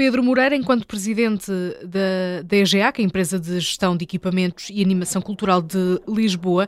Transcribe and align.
Pedro 0.00 0.22
Moreira, 0.22 0.56
enquanto 0.56 0.86
presidente 0.86 1.52
da, 1.84 2.40
da 2.42 2.56
EGA, 2.56 2.90
que 2.90 3.02
é 3.02 3.04
a 3.04 3.06
empresa 3.06 3.38
de 3.38 3.60
gestão 3.60 3.94
de 3.94 4.04
equipamentos 4.04 4.70
e 4.72 4.82
animação 4.82 5.20
cultural 5.20 5.60
de 5.60 6.00
Lisboa, 6.08 6.66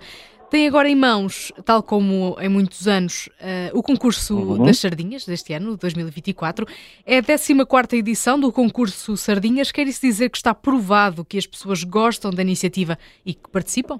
tem 0.51 0.69
agora 0.69 0.87
em 0.87 0.95
mãos, 0.95 1.51
tal 1.65 1.83
como 1.83 2.37
em 2.39 2.51
muitos 2.51 2.87
anos, 2.87 3.31
uh, 3.41 3.79
o 3.79 3.83
concurso 3.83 4.37
uhum. 4.37 4.63
das 4.63 4.81
Sardinhas 4.81 5.25
deste 5.25 5.55
ano, 5.55 5.79
2024. 5.79 6.67
É 7.07 7.21
a 7.21 7.23
14 7.23 7.97
edição 7.97 8.39
do 8.39 8.53
concurso 8.53 9.17
Sardinhas. 9.17 9.73
Quer 9.73 9.87
isso 9.87 10.03
dizer 10.03 10.29
que 10.29 10.37
está 10.37 10.55
provado 10.55 11.25
que 11.25 11.39
as 11.39 11.47
pessoas 11.47 11.85
gostam 11.85 12.31
da 12.31 12.43
iniciativa 12.43 12.99
e 13.25 13.33
que 13.33 13.49
participam? 13.51 13.99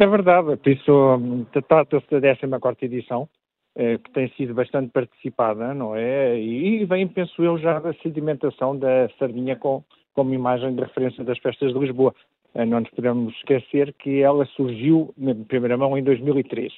É 0.00 0.06
verdade, 0.08 0.56
por 0.56 0.68
isso 0.68 1.46
trata-se 1.68 2.18
da 2.18 2.58
14 2.58 2.86
edição, 2.86 3.28
que 3.76 4.10
tem 4.12 4.28
sido 4.30 4.52
bastante 4.52 4.90
participada, 4.90 5.72
não 5.72 5.94
é? 5.94 6.38
E 6.38 6.84
vem, 6.84 7.06
penso 7.06 7.42
eu, 7.42 7.56
já 7.56 7.78
da 7.78 7.94
sedimentação 7.94 8.76
da 8.76 9.08
sardinha 9.18 9.56
com, 9.56 9.82
como 10.12 10.34
imagem 10.34 10.74
de 10.74 10.82
referência 10.82 11.24
das 11.24 11.38
festas 11.38 11.72
de 11.72 11.78
Lisboa. 11.78 12.14
Eh, 12.54 12.64
não 12.64 12.80
nos 12.80 12.90
podemos 12.90 13.34
esquecer 13.36 13.92
que 13.94 14.20
ela 14.20 14.44
surgiu, 14.46 15.14
na 15.16 15.34
primeira 15.34 15.76
mão, 15.76 15.96
em 15.96 16.02
2003. 16.02 16.72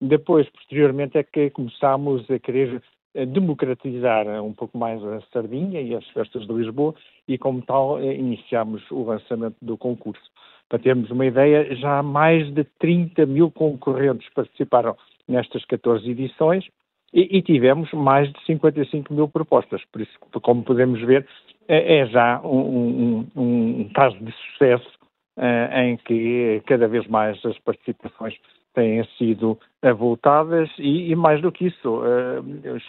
Depois, 0.00 0.48
posteriormente, 0.50 1.18
é 1.18 1.22
que 1.22 1.50
começámos 1.50 2.30
a 2.30 2.38
querer 2.38 2.82
eh, 3.14 3.26
democratizar 3.26 4.26
um 4.42 4.52
pouco 4.52 4.78
mais 4.78 5.02
a 5.04 5.20
sardinha 5.32 5.80
e 5.80 5.94
as 5.94 6.06
festas 6.08 6.46
de 6.46 6.52
Lisboa 6.52 6.94
e, 7.26 7.36
como 7.38 7.62
tal, 7.62 7.98
eh, 7.98 8.14
iniciámos 8.14 8.82
o 8.90 9.04
lançamento 9.04 9.56
do 9.60 9.76
concurso. 9.76 10.30
Para 10.68 10.80
termos 10.80 11.10
uma 11.10 11.26
ideia, 11.26 11.74
já 11.76 12.02
mais 12.02 12.52
de 12.52 12.64
30 12.78 13.24
mil 13.26 13.50
concorrentes 13.50 14.28
participaram 14.34 14.96
nestas 15.28 15.64
14 15.64 16.10
edições 16.10 16.64
e, 17.12 17.38
e 17.38 17.42
tivemos 17.42 17.92
mais 17.92 18.32
de 18.32 18.44
55 18.44 19.14
mil 19.14 19.28
propostas. 19.28 19.80
Por 19.92 20.00
isso, 20.00 20.18
como 20.42 20.64
podemos 20.64 21.00
ver, 21.02 21.24
é, 21.68 21.98
é 21.98 22.06
já 22.06 22.40
um, 22.42 23.28
um, 23.36 23.80
um 23.80 23.88
caso 23.94 24.18
de 24.18 24.32
sucesso 24.32 24.90
uh, 25.36 25.78
em 25.78 25.96
que 25.98 26.60
cada 26.66 26.88
vez 26.88 27.06
mais 27.06 27.38
as 27.44 27.56
participações 27.60 28.34
têm 28.74 29.04
sido 29.16 29.56
avultadas 29.82 30.68
e, 30.78 31.10
e 31.10 31.16
mais 31.16 31.40
do 31.40 31.52
que 31.52 31.68
isso, 31.68 32.00
uh, 32.00 32.44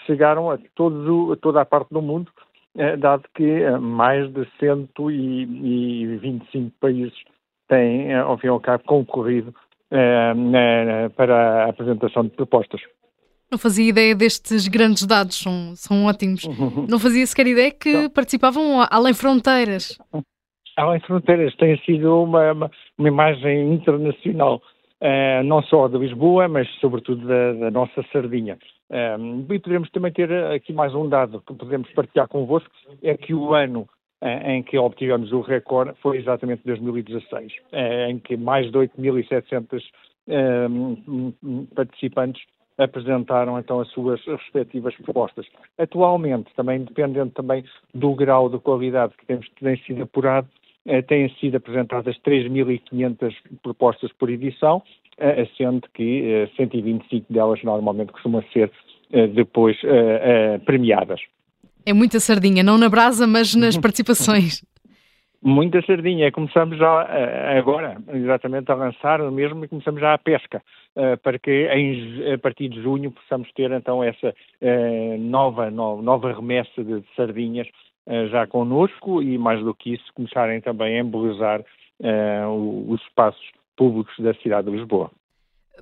chegaram 0.06 0.52
a, 0.52 0.58
todos, 0.76 1.32
a 1.32 1.38
toda 1.38 1.62
a 1.62 1.66
parte 1.66 1.94
do 1.94 2.02
mundo, 2.02 2.30
uh, 2.76 2.98
dado 2.98 3.24
que 3.34 3.70
mais 3.80 4.30
de 4.34 4.46
125 4.60 6.72
países 6.80 7.18
têm, 7.68 8.14
ao 8.14 8.38
fim 8.38 8.48
e 8.48 8.50
ao 8.50 8.60
cabo, 8.60 8.84
concorrido 8.86 9.54
para 11.16 11.66
a 11.66 11.70
apresentação 11.70 12.24
de 12.24 12.32
propostas. 12.32 12.82
Não 13.50 13.58
fazia 13.58 13.88
ideia 13.88 14.14
destes 14.14 14.68
grandes 14.68 15.06
dados, 15.06 15.38
são, 15.38 15.74
são 15.76 16.06
ótimos. 16.06 16.44
Não 16.90 17.00
fazia 17.00 17.26
sequer 17.26 17.48
ideia 17.48 17.72
que 17.72 17.90
então, 17.90 18.10
participavam 18.10 18.86
além 18.92 19.14
fronteiras. 19.14 19.98
Além 20.76 21.00
fronteiras, 21.00 21.56
tem 21.56 21.78
sido 21.86 22.24
uma, 22.24 22.52
uma, 22.52 22.72
uma 22.98 23.08
imagem 23.08 23.74
internacional, 23.74 24.62
uh, 25.02 25.44
não 25.46 25.64
só 25.64 25.88
de 25.88 25.98
Lisboa, 25.98 26.50
mas 26.50 26.68
sobretudo 26.82 27.26
da, 27.26 27.54
da 27.54 27.72
nossa 27.72 28.04
sardinha. 28.12 28.58
Um, 28.90 29.46
e 29.50 29.60
podemos 29.60 29.90
também 29.92 30.12
ter 30.12 30.32
aqui 30.52 30.74
mais 30.74 30.94
um 30.94 31.08
dado 31.08 31.42
que 31.48 31.54
podemos 31.54 31.90
partilhar 31.92 32.28
convosco, 32.28 32.70
é 33.02 33.16
que 33.16 33.34
o 33.34 33.54
ano 33.54 33.88
em 34.22 34.64
que 34.64 34.78
obtivemos 34.78 35.32
o 35.32 35.42
recorde 35.42 35.94
foi 36.02 36.18
exatamente 36.18 36.64
2016, 36.66 37.54
uh, 37.54 38.10
em 38.10 38.18
que 38.20 38.36
mais 38.36 38.72
de 38.72 38.78
8.700 38.78 39.84
participantes 41.76 42.42
apresentaram 42.78 43.58
então 43.60 43.80
as 43.80 43.90
suas 43.90 44.24
respectivas 44.26 44.96
propostas. 44.98 45.46
Atualmente, 45.78 46.54
também 46.56 46.84
dependendo 46.84 47.32
também 47.32 47.64
do 47.94 48.14
grau 48.14 48.50
de 48.50 48.60
qualidade 48.60 49.14
que 49.18 49.26
temos, 49.26 49.48
tem 49.60 49.78
sido 49.78 50.04
apurado, 50.04 50.48
eh, 50.86 51.02
têm 51.02 51.30
sido 51.36 51.58
apresentadas 51.58 52.16
3.500 52.20 53.36
propostas 53.64 54.12
por 54.14 54.30
edição, 54.30 54.82
eh, 55.18 55.48
sendo 55.58 55.88
que 55.94 56.48
125 56.56 57.26
eh, 57.30 57.34
delas 57.34 57.64
normalmente 57.64 58.12
costumam 58.12 58.44
ser 58.54 58.72
depois 59.34 59.78
premiadas. 60.66 61.22
É 61.88 61.94
muita 61.94 62.20
sardinha, 62.20 62.62
não 62.62 62.78
na 62.78 62.90
brasa, 62.90 63.26
mas 63.26 63.56
nas 63.56 63.78
participações. 63.80 64.62
Muita 65.42 65.82
sardinha. 65.84 66.30
Começamos 66.34 66.78
já 66.78 67.08
agora, 67.58 67.96
exatamente, 68.14 68.70
a 68.70 68.76
lançar 68.76 69.20
mesmo 69.32 69.64
e 69.64 69.70
começamos 69.70 70.02
já 70.02 70.14
a 70.14 70.18
pesca, 70.18 70.62
para 71.24 71.40
que 71.40 71.70
em, 71.72 72.34
a 72.34 72.38
partir 72.38 72.68
de 72.68 72.82
junho 72.82 73.10
possamos 73.12 73.50
ter 73.54 73.72
então 73.72 74.04
essa 74.04 74.36
nova, 75.18 75.72
nova, 75.72 76.02
nova 76.02 76.34
remessa 76.34 76.84
de 76.84 77.02
sardinhas 77.16 77.68
eh, 78.06 78.28
já 78.28 78.46
connosco 78.48 79.22
e, 79.22 79.38
mais 79.38 79.64
do 79.64 79.74
que 79.74 79.94
isso, 79.94 80.06
começarem 80.14 80.60
também 80.60 80.98
a 80.98 81.02
embelezar 81.02 81.64
os 82.90 83.02
espaços 83.02 83.52
públicos 83.76 84.14
da 84.20 84.34
cidade 84.36 84.70
de 84.70 84.78
Lisboa. 84.78 85.10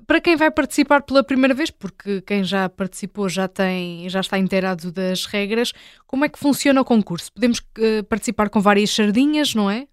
Para 0.06 0.20
quem 0.20 0.36
vai 0.36 0.50
participar 0.50 1.02
pela 1.02 1.22
primeira 1.22 1.54
vez, 1.54 1.70
porque 1.70 2.20
quem 2.22 2.42
já 2.42 2.68
participou 2.68 3.28
já 3.28 3.46
tem, 3.46 4.08
já 4.08 4.20
está 4.20 4.38
inteirado 4.38 4.92
das 4.92 5.26
regras, 5.26 5.72
como 6.06 6.24
é 6.24 6.28
que 6.28 6.38
funciona 6.38 6.80
o 6.80 6.84
concurso? 6.84 7.32
Podemos 7.32 7.58
uh, 7.58 8.04
participar 8.08 8.50
com 8.50 8.60
várias 8.60 8.90
sardinhas, 8.90 9.54
não 9.54 9.70
é? 9.70 9.86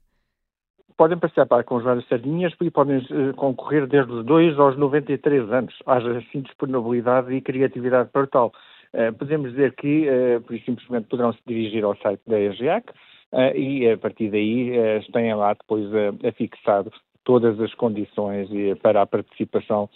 Podem 0.97 1.17
participar 1.17 1.63
com 1.63 1.79
várias 1.79 2.07
sardinhas 2.07 2.53
e 2.61 2.71
podem 2.71 2.97
uh, 2.97 3.33
concorrer 3.35 3.87
desde 3.87 4.11
os 4.11 4.25
2 4.25 4.59
aos 4.59 4.77
93 4.77 5.51
anos. 5.51 5.73
Haja 5.85 6.17
assim 6.17 6.41
disponibilidade 6.41 7.33
e 7.33 7.41
criatividade 7.41 8.09
para 8.11 8.27
tal. 8.27 8.51
Eh, 8.93 9.11
podemos 9.11 9.51
dizer 9.51 9.73
que, 9.75 10.07
uh, 10.07 10.41
por 10.41 10.55
isso 10.55 10.65
simplesmente, 10.65 11.07
poderão 11.07 11.33
se 11.33 11.39
dirigir 11.47 11.83
ao 11.83 11.97
site 11.97 12.21
da 12.27 12.39
EGEAC 12.39 12.91
uh, 13.31 13.57
e, 13.57 13.89
a 13.89 13.97
partir 13.97 14.29
daí, 14.29 14.71
uh, 14.77 15.11
têm 15.11 15.33
lá 15.33 15.53
depois 15.53 15.87
afixado 16.23 16.91
todas 17.23 17.59
as 17.59 17.73
condições 17.75 18.49
para 18.81 19.01
a 19.01 19.05
participação 19.05 19.89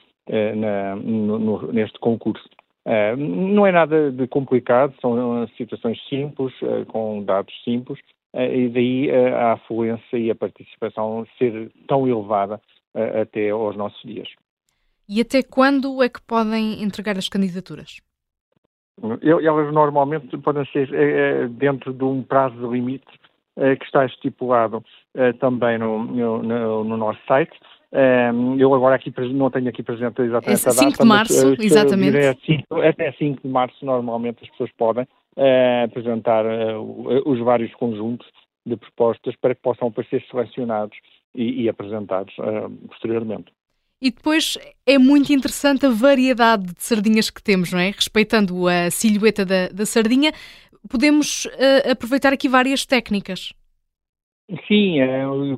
na, 0.56 0.96
no, 0.96 1.72
neste 1.72 2.00
concurso. 2.00 2.48
não 3.18 3.66
é 3.66 3.72
nada 3.72 4.12
de 4.12 4.28
complicado, 4.28 4.94
são 5.02 5.48
situações 5.58 6.00
simples, 6.08 6.54
com 6.88 7.24
dados 7.24 7.54
simples, 7.64 8.00
e 8.34 8.70
daí 8.70 9.12
a 9.12 9.54
afluência 9.54 10.18
e 10.18 10.30
a 10.30 10.36
participação 10.36 11.26
ser 11.38 11.72
tão 11.88 12.08
elevada 12.08 12.60
até 13.22 13.50
aos 13.50 13.76
nossos 13.76 14.02
dias. 14.02 14.28
E 15.10 15.22
até 15.22 15.42
quando 15.42 16.04
é 16.04 16.10
que 16.10 16.22
podem 16.22 16.84
entregar 16.84 17.18
as 17.18 17.30
candidaturas? 17.30 18.02
Elas 19.22 19.74
normalmente 19.74 20.38
podem 20.40 20.66
ser 20.66 21.50
dentro 21.50 21.94
de 21.94 22.04
um 22.04 22.24
prazo 22.24 22.72
limite 22.72 23.08
que 23.80 23.86
está 23.86 24.06
estipulado 24.06 24.84
também 25.40 25.78
no, 25.78 26.04
no, 26.04 26.84
no 26.84 26.98
nosso 26.98 27.20
site. 27.28 27.58
eu 28.60 28.74
agora 28.74 28.96
aqui 28.96 29.12
não 29.34 29.50
tenho 29.50 29.70
aqui 29.70 29.82
presente 29.82 30.22
exatamente 30.22 30.62
a 30.62 30.70
data. 30.70 30.92
5 30.92 30.98
de 31.00 31.06
março, 31.06 31.50
mas, 31.50 31.60
exatamente. 31.60 32.18
até 32.88 33.12
5 33.14 33.42
de 33.42 33.48
março 33.48 33.86
normalmente 33.86 34.44
as 34.44 34.50
pessoas 34.52 34.70
podem 34.78 35.08
apresentar 35.84 36.46
os 37.26 37.40
vários 37.40 37.74
conjuntos 37.76 38.28
de 38.66 38.76
propostas 38.76 39.36
para 39.38 39.56
que 39.56 39.62
possam 39.62 39.94
ser 40.10 40.24
selecionados 40.30 40.98
e, 41.34 41.64
e 41.64 41.70
apresentados 41.70 42.36
posteriormente. 42.90 43.52
E 44.00 44.12
depois 44.12 44.60
é 44.86 45.00
muito 45.00 45.34
interessante 45.34 45.88
a 45.88 45.90
variedade 45.90 46.66
de 46.66 46.84
sardinhas 46.84 47.32
que 47.32 47.42
temos, 47.42 47.72
não 47.72 47.80
é? 47.80 47.90
Respeitando 47.90 48.68
a 48.68 48.92
silhueta 48.92 49.44
da, 49.44 49.70
da 49.70 49.88
sardinha, 49.88 50.32
podemos 50.90 51.46
uh, 51.46 51.92
aproveitar 51.92 52.34
aqui 52.34 52.48
várias 52.48 52.86
técnicas. 52.86 53.54
Sim, 54.66 55.00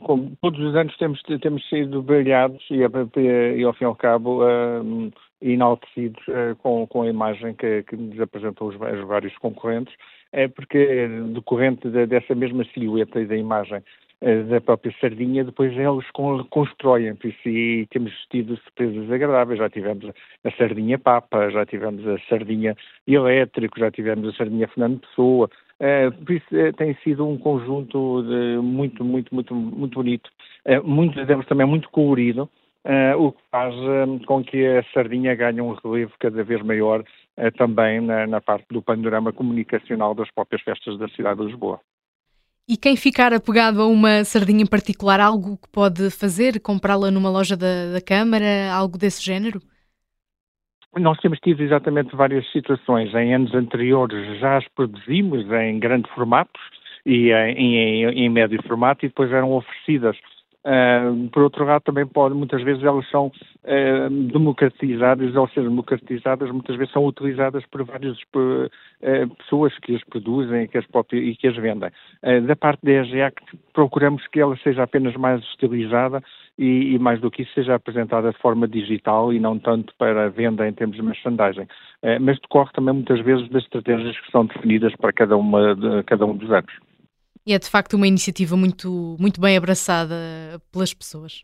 como 0.01 0.35
todos 0.41 0.59
os 0.59 0.75
anos 0.75 0.97
temos, 0.97 1.21
temos 1.41 1.67
sido 1.69 2.01
brilhados 2.01 2.63
e, 2.71 2.77
e, 2.77 3.63
ao 3.63 3.73
fim 3.73 3.83
e 3.83 3.85
ao 3.85 3.95
cabo 3.95 4.43
uh, 4.43 5.11
enaltecidos 5.39 6.23
com, 6.63 6.87
com 6.87 7.03
a 7.03 7.07
imagem 7.07 7.53
que, 7.53 7.83
que 7.83 7.95
nos 7.95 8.19
apresentam 8.19 8.67
os, 8.67 8.75
os 8.75 9.07
vários 9.07 9.37
concorrentes, 9.37 9.93
é 10.31 10.47
porque 10.47 11.07
decorrente 11.33 11.89
de, 11.89 12.05
dessa 12.05 12.35
mesma 12.35 12.63
silhueta 12.73 13.19
e 13.19 13.25
da 13.25 13.35
imagem 13.35 13.77
eh, 13.77 13.83
da 14.21 14.59
própria 14.59 14.93
sardinha, 14.99 15.45
depois 15.45 15.71
eles 15.77 16.05
constroem, 16.49 17.15
por 17.15 17.27
isso 17.27 17.47
e 17.47 17.87
temos 17.89 18.11
tido 18.29 18.57
surpresas 18.57 19.09
agradáveis, 19.09 19.59
já 19.59 19.69
tivemos 19.69 20.11
a 20.43 20.51
sardinha 20.51 20.99
papa, 20.99 21.49
já 21.49 21.65
tivemos 21.65 22.05
a 22.05 22.19
sardinha 22.27 22.75
elétrico, 23.07 23.79
já 23.79 23.89
tivemos 23.89 24.27
a 24.27 24.37
sardinha 24.37 24.67
Fernando 24.67 24.99
Pessoa, 24.99 25.49
uh, 25.79 26.25
por 26.25 26.33
isso 26.33 26.45
uh, 26.51 26.73
tem 26.73 26.95
sido 26.95 27.25
um 27.25 27.37
conjunto 27.37 28.21
muito, 28.61 29.05
muito, 29.05 29.33
muito, 29.33 29.55
muito 29.55 29.95
bonito, 29.95 30.29
uh, 30.65 30.85
muitos 30.85 31.25
deles 31.25 31.47
também 31.47 31.65
muito 31.65 31.89
colorido, 31.89 32.49
o 33.17 33.31
que 33.33 33.41
faz 33.51 33.75
com 34.25 34.43
que 34.43 34.65
a 34.65 34.83
sardinha 34.93 35.35
ganhe 35.35 35.61
um 35.61 35.73
relevo 35.73 36.13
cada 36.17 36.43
vez 36.43 36.61
maior 36.63 37.03
também 37.57 37.99
na, 37.99 38.25
na 38.25 38.41
parte 38.41 38.65
do 38.71 38.81
panorama 38.81 39.33
comunicacional 39.33 40.15
das 40.15 40.31
próprias 40.31 40.61
festas 40.61 40.97
da 40.97 41.07
cidade 41.09 41.39
de 41.39 41.47
Lisboa. 41.47 41.79
E 42.71 42.77
quem 42.77 42.95
ficar 42.95 43.33
apegado 43.33 43.81
a 43.81 43.87
uma 43.87 44.23
sardinha 44.23 44.61
em 44.61 44.67
particular, 44.67 45.19
algo 45.19 45.57
que 45.57 45.67
pode 45.71 46.11
fazer? 46.11 46.61
Comprá-la 46.61 47.09
numa 47.09 47.27
loja 47.27 47.57
da, 47.57 47.93
da 47.93 47.99
Câmara? 47.99 48.71
Algo 48.71 48.95
desse 48.95 49.25
género? 49.25 49.59
nós 50.97 51.19
temos 51.19 51.39
tido 51.39 51.63
exatamente 51.63 52.15
várias 52.15 52.47
situações. 52.51 53.13
Em 53.15 53.33
anos 53.33 53.55
anteriores 53.55 54.39
já 54.39 54.57
as 54.57 54.67
produzimos 54.69 55.45
em 55.51 55.79
grande 55.79 56.07
formato 56.13 56.59
e 57.05 57.31
em, 57.31 57.75
em, 57.75 58.05
em 58.05 58.29
médio 58.29 58.61
formato 58.67 59.03
e 59.03 59.09
depois 59.09 59.31
eram 59.31 59.51
oferecidas 59.51 60.15
Por 61.31 61.43
outro 61.43 61.63
lado, 61.63 61.83
também 61.83 62.05
pode, 62.05 62.35
muitas 62.35 62.61
vezes 62.61 62.83
elas 62.83 63.09
são 63.09 63.27
uh, 63.27 64.09
democratizadas, 64.31 65.35
ao 65.35 65.47
ser 65.49 65.63
democratizadas, 65.63 66.51
muitas 66.51 66.75
vezes 66.75 66.91
são 66.91 67.05
utilizadas 67.05 67.65
por 67.67 67.83
várias 67.85 68.17
uh, 68.35 69.35
pessoas 69.37 69.77
que 69.79 69.95
as 69.95 70.03
produzem 70.03 70.67
que 70.67 70.77
as 70.77 70.85
e 71.13 71.35
que 71.35 71.47
as 71.47 71.55
vendem. 71.55 71.89
da 72.45 72.55
parte 72.55 72.83
da 72.83 72.91
EGA, 72.91 73.31
procuramos 73.73 74.27
que 74.27 74.39
ela 74.41 74.57
seja 74.57 74.83
apenas 74.83 75.15
mais 75.15 75.41
estilizada 75.43 76.21
e, 76.57 76.93
e, 76.93 76.99
mais 76.99 77.21
do 77.21 77.31
que 77.31 77.43
isso, 77.43 77.53
seja 77.53 77.75
apresentada 77.75 78.31
de 78.31 78.37
forma 78.39 78.67
digital 78.67 79.31
e 79.31 79.39
não 79.39 79.57
tanto 79.57 79.93
para 79.97 80.29
venda 80.29 80.67
em 80.67 80.73
termos 80.73 80.97
de 80.97 81.01
merchandising. 81.01 81.67
mas 82.19 82.37
decorre 82.39 82.71
também 82.73 82.95
muitas 82.95 83.21
vezes 83.21 83.47
das 83.49 83.63
estratégias 83.63 84.19
que 84.19 84.31
são 84.31 84.45
definidas 84.45 84.93
para 84.97 85.13
cada, 85.13 85.37
uma, 85.37 85.73
de, 85.73 86.03
cada 86.03 86.25
um 86.25 86.35
dos 86.35 86.51
anos. 86.51 86.88
E 87.49 87.53
é 87.53 87.57
de 87.57 87.67
facto 87.67 87.95
uma 87.95 88.05
iniciativa 88.05 88.55
muito, 88.55 89.17
muito 89.19 89.41
bem 89.41 89.57
abraçada 89.57 90.13
pelas 90.71 90.93
pessoas. 90.93 91.43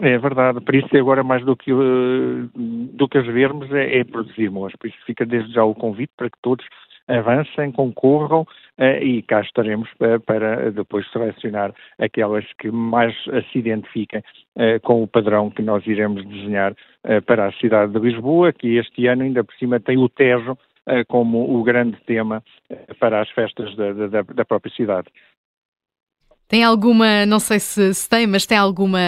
É 0.00 0.16
verdade, 0.16 0.60
por 0.60 0.72
isso 0.72 0.96
agora 0.96 1.24
mais 1.24 1.44
do 1.44 1.56
que, 1.56 1.72
uh, 1.72 2.48
do 2.54 3.08
que 3.08 3.18
as 3.18 3.26
vermos 3.26 3.68
é, 3.72 3.98
é 3.98 4.04
produzirmos. 4.04 4.72
Por 4.78 4.86
isso 4.86 4.96
fica 5.04 5.26
desde 5.26 5.52
já 5.52 5.64
o 5.64 5.74
convite 5.74 6.12
para 6.16 6.30
que 6.30 6.38
todos 6.40 6.64
avancem, 7.08 7.72
concorram 7.72 8.42
uh, 8.42 9.02
e 9.02 9.20
cá 9.22 9.40
estaremos 9.40 9.88
para, 9.98 10.20
para, 10.20 10.70
depois 10.70 11.04
selecionar 11.10 11.74
aquelas 11.98 12.44
que 12.60 12.70
mais 12.70 13.12
se 13.50 13.58
identifiquem 13.58 14.22
com 14.82 15.02
o 15.02 15.08
padrão 15.08 15.50
que 15.50 15.62
nós 15.62 15.84
iremos 15.86 16.24
desenhar 16.24 16.74
para 17.26 17.48
a 17.48 17.52
cidade 17.54 17.92
de 17.92 17.98
Lisboa, 17.98 18.52
que 18.52 18.76
este 18.76 19.06
ano 19.06 19.22
ainda 19.22 19.42
por 19.42 19.54
cima 19.54 19.80
tem 19.80 19.96
o 19.96 20.08
Tejo 20.08 20.52
eh, 20.52 20.56
como 21.08 21.58
o 21.58 21.62
grande 21.62 21.98
tema 22.06 22.42
eh, 22.68 22.94
para 22.98 23.20
as 23.20 23.30
festas 23.30 23.74
da, 23.76 23.92
da, 23.92 24.22
da 24.22 24.44
própria 24.44 24.72
cidade. 24.74 25.08
Tem 26.50 26.64
alguma, 26.64 27.24
não 27.26 27.38
sei 27.38 27.60
se, 27.60 27.94
se, 27.94 28.10
tem, 28.10 28.26
mas 28.26 28.44
tem 28.44 28.58
alguma 28.58 28.98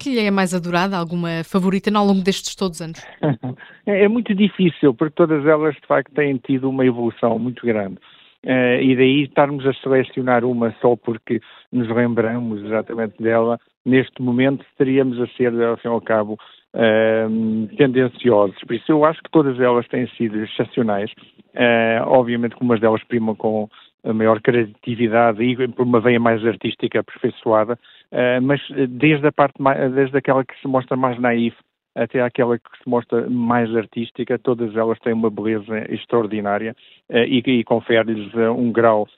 que 0.00 0.14
lhe 0.14 0.20
é 0.20 0.30
mais 0.30 0.54
adorada, 0.54 0.96
alguma 0.96 1.44
favorita 1.44 1.90
ao 1.94 2.06
longo 2.06 2.22
destes 2.22 2.56
todos 2.56 2.80
anos? 2.80 3.04
É, 3.88 4.02
é 4.02 4.08
muito 4.08 4.34
difícil, 4.34 4.92
porque 4.92 5.14
todas 5.14 5.46
elas 5.46 5.76
de 5.76 5.86
facto 5.86 6.12
têm 6.12 6.36
tido 6.38 6.68
uma 6.68 6.84
evolução 6.84 7.38
muito 7.38 7.64
grande. 7.64 7.98
Uh, 8.44 8.82
e 8.82 8.96
daí 8.96 9.22
estarmos 9.22 9.64
a 9.64 9.72
selecionar 9.74 10.44
uma 10.44 10.74
só 10.80 10.96
porque 10.96 11.40
nos 11.70 11.88
lembramos 11.88 12.64
exatamente 12.64 13.22
dela, 13.22 13.60
neste 13.84 14.20
momento 14.20 14.64
estaríamos 14.68 15.20
a 15.20 15.26
ser, 15.36 15.52
ao 15.62 15.76
fim 15.76 15.86
e 15.86 15.90
ao 15.90 16.00
cabo, 16.00 16.36
uh, 16.76 17.76
tendenciosos. 17.76 18.56
Por 18.64 18.74
isso 18.74 18.92
eu 18.92 19.04
acho 19.04 19.22
que 19.22 19.30
todas 19.30 19.58
elas 19.58 19.86
têm 19.88 20.06
sido 20.10 20.42
excepcionais. 20.42 21.10
Uh, 21.54 22.04
obviamente 22.06 22.54
que 22.54 22.62
umas 22.62 22.80
delas 22.80 23.02
primam 23.04 23.34
com 23.34 23.68
a 24.04 24.12
maior 24.12 24.40
criatividade 24.40 25.42
e 25.42 25.68
por 25.68 25.84
uma 25.84 26.00
veia 26.00 26.20
mais 26.20 26.44
artística 26.46 27.00
aperfeiçoada, 27.00 27.78
uh, 28.12 28.42
mas 28.42 28.60
desde 28.90 29.26
a 29.26 29.32
parte 29.32 29.60
mais, 29.60 29.92
desde 29.92 30.16
aquela 30.18 30.44
que 30.44 30.54
se 30.60 30.68
mostra 30.68 30.96
mais 30.96 31.18
naif 31.18 31.56
até 31.94 32.20
aquela 32.20 32.58
que 32.58 32.68
se 32.82 32.86
mostra 32.86 33.28
mais 33.30 33.74
artística, 33.74 34.38
todas 34.38 34.76
elas 34.76 34.98
têm 34.98 35.14
uma 35.14 35.30
beleza 35.30 35.78
extraordinária 35.88 36.76
uh, 37.08 37.16
e, 37.16 37.38
e 37.38 37.64
confere-lhes 37.64 38.34
um 38.34 38.70
grau 38.70 39.08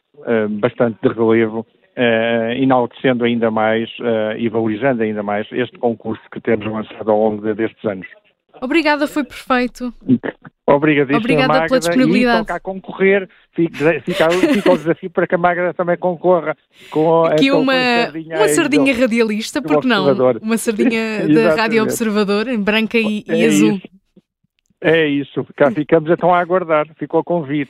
bastante 0.60 0.98
de 1.00 1.14
relevo 1.14 1.64
uh, 1.98 2.52
enaltecendo 2.52 3.24
ainda 3.24 3.50
mais 3.50 3.90
uh, 3.98 4.38
e 4.38 4.48
valorizando 4.48 5.02
ainda 5.02 5.22
mais 5.22 5.46
este 5.50 5.76
concurso 5.78 6.22
que 6.30 6.40
temos 6.40 6.66
lançado 6.66 7.10
ao 7.10 7.18
longo 7.18 7.42
de, 7.42 7.54
destes 7.54 7.84
anos. 7.84 8.06
Obrigada, 8.60 9.06
foi 9.06 9.24
perfeito. 9.24 9.92
Obrigadíssimo, 10.66 11.18
Obrigada 11.18 11.48
Magda, 11.48 11.66
pela 11.66 11.80
disponibilidade. 11.80 12.46
E 12.50 12.52
a 12.52 12.60
concorrer, 12.60 13.28
fica, 13.54 14.00
fica, 14.02 14.30
fica, 14.30 14.72
o 14.72 14.76
desafio 14.76 15.10
para 15.10 15.26
que 15.26 15.34
a 15.34 15.38
Magda 15.38 15.72
também 15.72 15.96
concorra 15.96 16.56
com 16.90 17.24
Aqui 17.24 17.50
uma, 17.50 17.72
sardinha, 17.72 18.36
uma 18.36 18.48
sardinha 18.48 18.94
radialista, 18.94 19.62
porque 19.62 19.86
não? 19.86 20.12
Uma 20.42 20.58
sardinha 20.58 21.26
da 21.28 21.54
Rádio 21.54 21.82
Observador, 21.82 22.48
em 22.48 22.60
branca 22.60 22.98
e, 22.98 23.24
e 23.26 23.42
é 23.42 23.46
azul. 23.46 23.76
Isso. 23.76 23.98
É 24.80 25.06
isso, 25.06 25.44
cá 25.56 25.72
ficamos 25.72 26.08
então 26.08 26.32
a 26.32 26.38
aguardar, 26.38 26.86
ficou 26.96 27.20
o 27.20 27.24
convite. 27.24 27.66